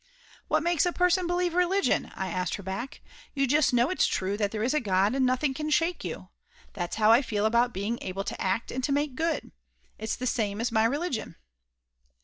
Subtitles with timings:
[0.47, 3.01] "What makes a person believe religion?" I asked her back.
[3.35, 6.29] "You just know it's true that there is a God and nothing can shake you.
[6.73, 9.51] That's how I feel about being able to act and to make good.
[9.99, 11.35] It's the same as my religion."